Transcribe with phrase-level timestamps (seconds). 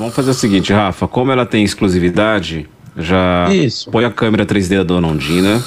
[0.00, 1.06] Vamos fazer o seguinte, Rafa.
[1.06, 2.66] Como ela tem exclusividade,
[2.96, 3.90] já Isso.
[3.90, 5.62] põe a câmera 3D da Dona Ondina.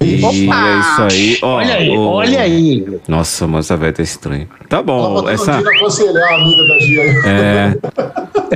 [0.00, 0.68] E Opa!
[0.68, 1.38] é isso aí.
[1.42, 2.86] Ó, Olha aí, o- olha aí.
[3.08, 4.46] Nossa, mas essa velha tá estranha.
[4.68, 5.56] Tá bom, pra essa.
[5.56, 7.02] Dona aconselhar a amiga da Gia.
[7.26, 7.74] É,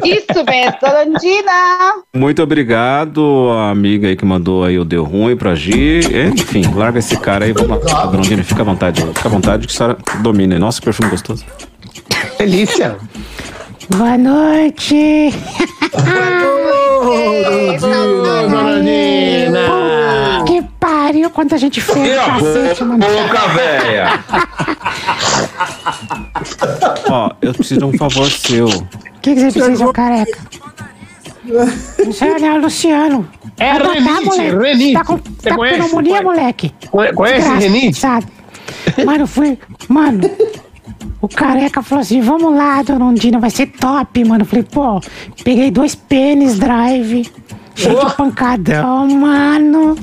[0.05, 2.03] Isso mesmo, Dona Andina.
[2.15, 6.01] muito obrigado, a amiga aí que mandou aí o Deu Ruim pra Gi.
[6.33, 8.07] Enfim, larga esse cara aí, vamos lá.
[8.07, 10.55] Dona Ondina, fica à vontade, fica à vontade que a senhora domina.
[10.55, 10.61] aí.
[10.61, 11.45] Nossa, que perfume gostoso.
[12.39, 12.97] Delícia.
[13.91, 15.31] Boa noite.
[17.81, 20.45] Dona Nina.
[20.47, 23.01] Que pariu quando a gente fez o cacete, mano.
[23.07, 24.25] Boca véia!
[27.11, 28.67] Ó, eu preciso de um favor seu.
[28.69, 28.87] O
[29.23, 30.39] que, que você precisa, careca?
[32.09, 33.29] Isso é o Luciano.
[33.59, 34.57] É Vai renite, moleque.
[34.57, 34.93] renite.
[34.93, 35.79] Tá com, Você tá com conhece?
[35.79, 36.75] pneumonia, moleque?
[36.91, 37.99] Conhe- Conhece renite?
[37.99, 38.27] Sabe?
[39.05, 39.59] Mano, eu fui.
[39.89, 40.21] Mano,
[41.21, 44.43] o careca falou assim: vamos lá, dona Ondina, vai ser top, mano.
[44.43, 45.01] Eu falei, pô,
[45.43, 47.31] peguei dois pênis drive,
[47.75, 49.97] cheio de pancadão, mano.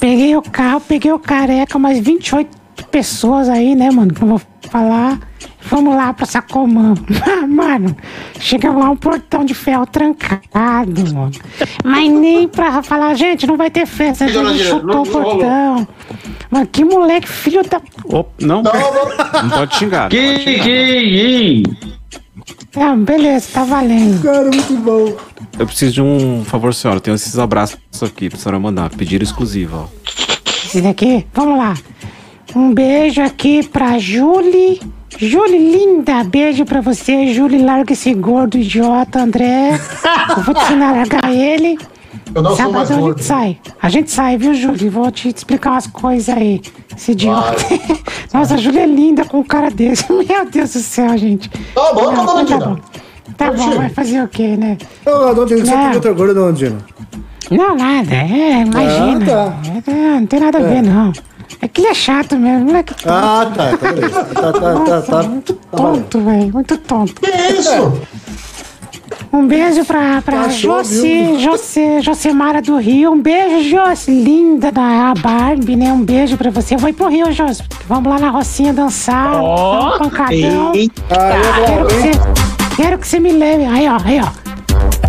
[0.00, 4.12] Peguei o carro, peguei o careca, mais 28 pessoas aí, né, mano?
[4.12, 5.20] Que eu vou falar.
[5.64, 6.94] Vamos lá pra Sacomã.
[7.48, 7.96] mano,
[8.38, 11.32] chegamos lá, um portão de ferro trancado, mano.
[11.84, 14.24] Mas nem pra falar, gente, não vai ter festa.
[14.24, 15.86] A gente chutou o portão.
[16.52, 17.80] Mano, que moleque, filho da.
[18.06, 19.42] Não, Não, não.
[19.42, 20.10] não pode xingar.
[20.10, 21.62] Que, que,
[22.76, 24.22] Ah, beleza, tá valendo.
[24.22, 25.16] Cara, muito bom.
[25.58, 27.00] Eu preciso de um favor, senhora.
[27.00, 28.90] Tem esses abraços aqui pra senhora mandar.
[28.90, 30.02] Pedido exclusivo, ó.
[30.66, 31.74] Esse daqui, vamos lá.
[32.54, 34.78] Um beijo aqui pra Julie.
[35.18, 37.62] Julie, linda, beijo pra você, Julie.
[37.62, 39.80] Larga esse gordo idiota, André.
[40.36, 41.78] Eu vou te ensinar a largar ele.
[42.34, 43.18] Eu não sou mais Sábado a gordo.
[43.18, 43.58] gente sai.
[43.80, 44.88] A gente sai, viu, Julie?
[44.88, 46.60] Vou te explicar umas coisas aí.
[46.96, 47.56] Esse idiota.
[48.32, 50.04] Nossa, a Julie é linda com um cara desse.
[50.12, 51.48] Meu Deus do céu, gente.
[51.48, 52.58] Tá bom, Não, tá tá Dina.
[52.66, 52.76] bom.
[53.36, 54.76] Tá bom, vai fazer o quê, né?
[55.06, 55.84] Não, não, Ondina, você Não.
[55.86, 56.52] podia ter gordo, não,
[57.76, 58.14] nada.
[58.14, 59.26] É, imagina.
[59.34, 61.12] Ah, É, não tem nada a ver, não.
[61.60, 62.66] É que ele é chato mesmo.
[62.66, 63.08] Moleque tonto.
[63.08, 64.24] Ah, tá, tá, beleza.
[64.24, 65.22] Tá, tá, tá, Nossa, tá.
[65.24, 66.52] muito tonto, velho.
[66.52, 67.20] Muito tonto.
[67.20, 68.00] Que isso?
[69.32, 73.12] Um beijo pra, pra Cachorro, Josi, Josi, Josemara do Rio.
[73.12, 75.90] Um beijo, Josi, linda da Barbie, né?
[75.90, 76.74] Um beijo pra você.
[76.74, 77.62] Eu vou ir pro Rio, Josi.
[77.88, 79.32] Vamos lá na Rocinha dançar.
[79.32, 80.72] Dar um pancadão.
[80.74, 81.02] eita.
[81.10, 82.10] Eu Quero que, você,
[82.76, 83.64] quero que você me leve.
[83.64, 84.28] Aí, ó, aí, ó.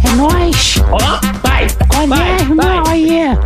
[0.07, 0.75] É nóis.
[0.89, 0.97] Ó,
[1.45, 1.67] vai,
[1.97, 2.93] Olha, vai, irmão, vai.
[2.93, 3.37] aí.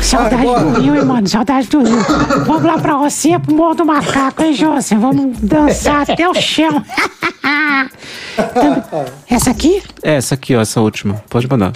[0.00, 0.64] Saudade Vai, bora.
[0.64, 1.26] do Rio, hein, mano?
[1.28, 1.98] Saudade do Rio.
[2.44, 4.96] Vamos lá pra Rocinha, pro Morro do Macaco, hein, José?
[4.96, 6.82] Vamos dançar até o chão.
[9.30, 9.82] Essa aqui?
[10.02, 11.22] É, essa aqui, ó, essa última.
[11.28, 11.72] Pode mandar.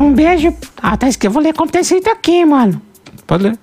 [0.00, 0.54] Um beijo.
[0.82, 1.26] Ah, tá escrito.
[1.26, 2.80] Eu vou ler como tá escrito aqui, mano.
[3.26, 3.58] Pode ler.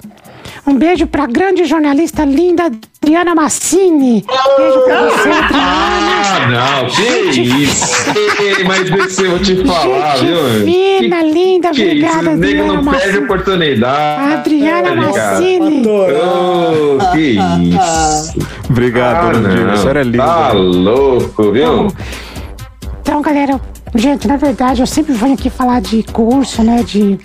[0.66, 4.26] Um beijo pra grande jornalista linda Adriana Massini.
[4.58, 5.08] Beijo pra.
[5.08, 5.11] Ah,
[6.82, 7.86] não, que isso?
[8.40, 10.66] Ei, Mas esse eu vou te falar, Gente viu?
[11.00, 12.38] fina, linda, que obrigada, isso?
[12.38, 14.34] Nego não perde oportunidade.
[14.34, 14.84] Adriana
[15.14, 15.32] cara.
[15.32, 15.84] Massini.
[15.88, 18.48] Oh, que isso?
[18.70, 19.74] Obrigado, Ah, dona.
[19.74, 20.18] A senhora é linda.
[20.24, 21.88] Tá louco, viu?
[23.02, 23.60] Então, galera,
[23.96, 26.84] gente, na verdade, eu sempre venho aqui falar de curso, né?
[26.84, 27.20] De.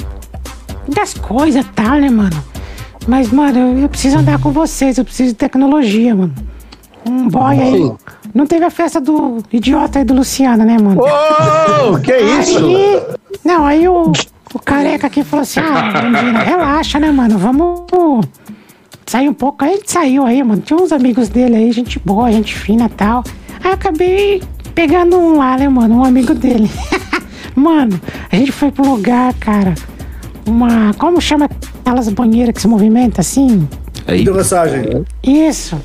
[0.88, 2.44] das coisas e tal, né, mano?
[3.06, 6.34] Mas, mano, eu preciso andar com vocês, eu preciso de tecnologia, mano.
[7.08, 7.92] Um boy aí.
[8.34, 11.00] Não teve a festa do idiota aí do Luciano, né, mano?
[11.00, 12.58] Ô, que isso?
[12.58, 13.02] Aí,
[13.44, 14.12] não, aí o,
[14.52, 17.38] o careca aqui falou assim: ah, Andina, relaxa, né, mano?
[17.38, 17.86] Vamos
[19.06, 19.64] sair um pouco.
[19.64, 20.60] Aí a gente saiu aí, mano.
[20.60, 23.22] Tinha uns amigos dele aí, gente boa, gente fina e tal.
[23.62, 24.42] Aí eu acabei
[24.74, 25.96] pegando um lá, né, mano?
[25.96, 26.70] Um amigo dele.
[27.54, 27.98] mano,
[28.30, 29.74] a gente foi pro lugar, cara.
[30.46, 30.92] Uma.
[30.94, 31.48] Como chama
[31.80, 33.68] aquelas banheiras que se movimentam assim?
[34.06, 34.20] Aí.
[34.20, 35.04] Hidromassagem.
[35.22, 35.80] Isso.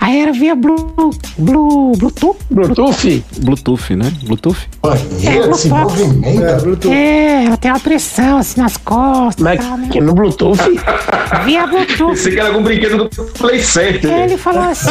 [0.00, 1.10] Aí era via Blue.
[1.38, 1.92] Blue.
[1.96, 2.36] Bluetooth?
[2.50, 3.24] Bluetooth?
[3.40, 4.12] Bluetooth, né?
[4.24, 4.68] Bluetooth.
[4.82, 6.00] Banheiro se Bluetooth.
[6.00, 6.56] É, movimenta.
[6.56, 6.94] Bluetooth.
[6.94, 9.42] É, ela tem uma pressão assim nas costas.
[9.42, 9.88] Mas tal, né?
[9.90, 10.58] que no Bluetooth?
[11.44, 12.10] Via Bluetooth.
[12.10, 14.10] Pensei que era algum brinquedo do Play Center.
[14.12, 14.90] Ele falou assim,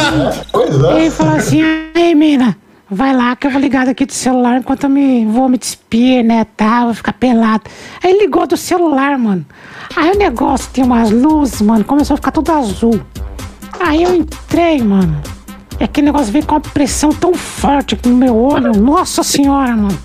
[0.52, 1.00] Pois é.
[1.00, 1.62] ele falou assim,
[1.94, 2.56] ei mina,
[2.90, 6.24] vai lá que eu vou ligar daqui do celular enquanto eu me, vou me despir,
[6.24, 7.64] né, tal, vou ficar pelado.
[8.02, 9.44] Aí ele ligou do celular, mano.
[9.94, 13.00] Aí o negócio tem umas luzes, mano, começou a ficar tudo azul.
[13.80, 15.20] Aí eu entrei, mano.
[15.78, 18.72] E aquele negócio veio com uma pressão tão forte no meu olho.
[18.72, 19.98] Nossa senhora, mano.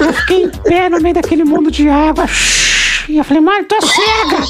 [0.00, 2.26] Eu fiquei em pé no meio daquele mundo de água.
[3.08, 4.42] E eu falei, mano, tô cega!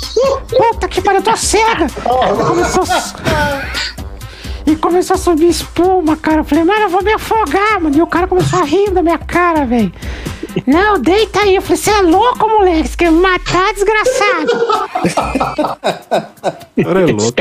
[0.48, 1.86] Puta que pariu, tô cega!
[2.46, 3.62] Começou a...
[4.66, 6.38] E começou a subir espuma, cara.
[6.40, 7.96] Eu falei, mano, eu vou me afogar, mano.
[7.96, 9.92] E o cara começou a rir da minha cara, velho.
[10.66, 11.56] Não, deita aí.
[11.56, 12.88] Eu falei, você é louco, moleque?
[12.88, 14.52] Você quer me matar, desgraçado?
[16.78, 17.34] Agora é louco.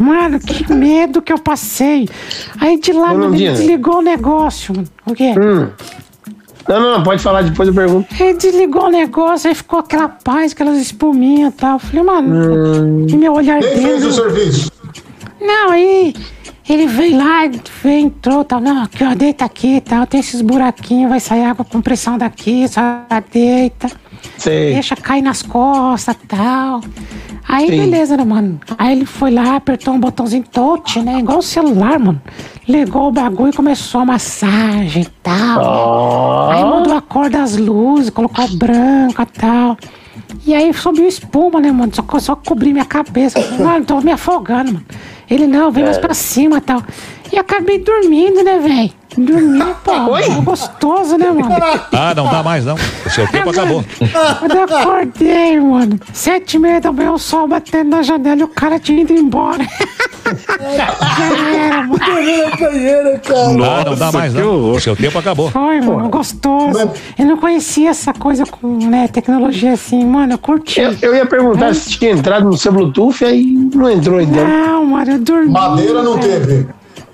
[0.00, 2.08] Mano, que medo que eu passei.
[2.60, 3.52] Aí de lá, mano, Londrina.
[3.52, 4.88] desligou o negócio, mano.
[5.06, 5.34] O quê?
[5.34, 8.08] Não, não, não, pode falar, depois eu pergunto.
[8.18, 11.74] Ele desligou o negócio, aí ficou aquela paz, aquelas espuminhas e tal.
[11.74, 14.72] Eu falei, mano, e meu olhar Quem fez o serviço?
[15.40, 16.14] Não, aí
[16.72, 17.42] ele veio lá,
[17.82, 18.60] veio, entrou, tal.
[18.60, 20.06] Não, aqui, ó, deita aqui e tal.
[20.06, 22.82] Tem esses buraquinhos, vai sair água com pressão daqui, só
[23.30, 23.90] deita.
[24.38, 24.72] Sei.
[24.72, 26.80] Deixa cair nas costas e tal.
[27.46, 27.76] Aí, Sim.
[27.76, 28.58] beleza, né, mano?
[28.78, 31.18] Aí ele foi lá, apertou um botãozinho touch, né?
[31.18, 32.20] Igual o celular, mano.
[32.66, 36.50] Ligou o bagulho e começou a massagem e tal.
[36.50, 39.76] Aí mudou a cor das luzes, colocou branca e tal.
[40.46, 41.92] E aí subiu espuma, né, mano?
[41.94, 43.40] Só, só cobri minha cabeça.
[43.58, 44.86] Mano, tô me afogando, mano.
[45.30, 46.82] Ele, não, vem mais pra cima e tal.
[47.32, 48.92] E acabei dormindo, né, velho?
[49.16, 49.92] Dormi, pô.
[50.12, 50.28] Oi?
[50.42, 51.48] Gostoso, né, mano?
[51.92, 52.74] Ah, não dá mais não.
[52.74, 53.84] O seu tempo acabou.
[54.40, 58.44] Quando eu acordei, mano, sete e meia da manhã, o sol batendo na janela e
[58.44, 59.66] o cara tinha ido embora.
[60.24, 63.44] Na banheira, cara.
[63.44, 64.78] Ah, não dá Nossa, mais que não.
[64.80, 65.50] seu tempo acabou.
[65.50, 66.90] Foi, mano, gostoso.
[67.18, 70.80] Eu não conhecia essa coisa com, né, tecnologia assim, mano, eu curti.
[70.80, 73.44] Eu, eu ia perguntar se tinha entrado no seu Bluetooth, aí
[73.74, 74.44] não entrou ainda.
[74.44, 75.50] Não, mano, eu dormi.
[75.50, 76.46] Madeira não velho.
[76.46, 76.66] teve.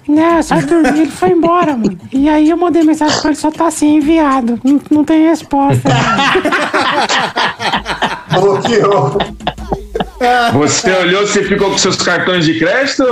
[0.08, 1.96] Não, eu só dormi, ele foi embora, mano.
[2.12, 4.58] E aí eu mandei mensagem pra ele, só tá assim, enviado.
[4.64, 5.88] Não, não tem resposta.
[8.40, 9.18] Bloqueou.
[10.52, 13.02] Você olhou, você ficou com seus cartões de crédito?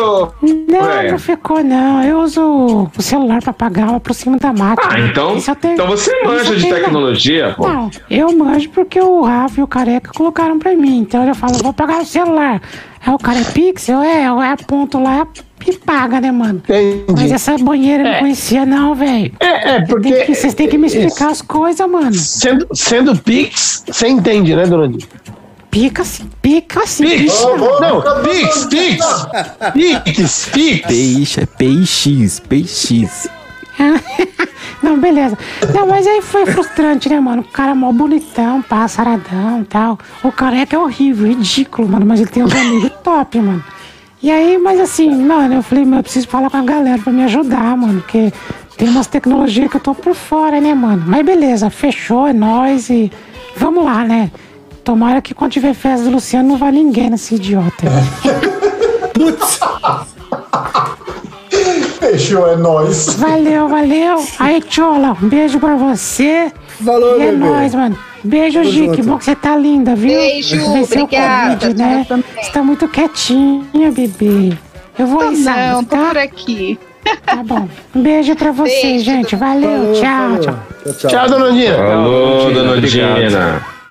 [0.42, 1.10] Não, Ué.
[1.10, 2.02] não ficou, não.
[2.04, 4.90] Eu uso o celular pra pagar por cima da máquina.
[4.92, 7.66] Ah, então, tenho- então você manja de tecnologia, pô.
[7.66, 10.98] Não, eu manjo porque o Rafa e o Careca colocaram pra mim.
[10.98, 12.60] Então eu falo, vou pagar o celular.
[13.04, 15.26] Aí o cara é pixel, é, eu aponto lá
[15.66, 16.60] e paga, né, mano?
[16.62, 17.04] Entendi.
[17.10, 19.32] Mas essa banheira eu não conhecia, não, velho.
[19.40, 20.34] É, é, porque.
[20.34, 22.12] Vocês têm que me explicar as coisas, mano.
[22.12, 25.08] Sendo, sendo Pix, você entende, né, dona Dina?
[25.70, 27.04] Pica sim, pica sim.
[27.04, 27.42] Pix!
[27.80, 29.06] Não, ô, Pix, ô, Pix!
[29.74, 30.48] Pix,
[30.86, 31.38] Pix!
[31.38, 33.28] É PX.
[34.82, 35.36] Não, beleza.
[35.74, 37.42] Não, mas aí foi frustrante, né, mano?
[37.42, 39.98] O cara é mó bonitão, pá, saradão e tal.
[40.22, 42.06] O careca é horrível, ridículo, mano.
[42.06, 43.64] Mas ele tem uns amigos top, mano.
[44.22, 47.12] E aí, mas assim, mano, eu falei, meu, eu preciso falar com a galera pra
[47.12, 48.00] me ajudar, mano.
[48.00, 48.32] Porque
[48.76, 51.04] tem umas tecnologias que eu tô por fora, né, mano?
[51.06, 53.12] Mas beleza, fechou, é nóis e
[53.56, 54.30] vamos lá, né?
[54.88, 57.84] Tomara que quando tiver festa do Luciano não vá ninguém nesse idiota.
[59.12, 59.60] Putz,
[62.00, 63.14] Fechou, é nóis.
[63.16, 64.24] Valeu, valeu.
[64.38, 66.50] Aí, Tchola, um beijo pra você.
[66.82, 67.36] falou, E é bebê.
[67.36, 67.98] nóis, mano.
[68.24, 68.88] Beijo, Gi.
[68.88, 70.08] Que bom que você tá linda, viu?
[70.18, 72.06] Beijo, Venceu o obrigada, Covid, né?
[72.40, 74.56] Você tá muito quietinha, bebê.
[74.98, 76.06] Eu vou Não, em não, tô tá?
[76.06, 76.78] por aqui.
[77.26, 77.68] Tá bom.
[77.94, 79.36] Um beijo pra você, Beijo, gente.
[79.36, 80.38] Valeu, Falou, tchau, falou.
[80.40, 80.94] tchau.
[80.94, 81.28] Tchau, tchau.
[81.28, 81.76] Dona Dina.
[81.92, 82.80] Alô, dona.
[82.80, 83.77] Dina.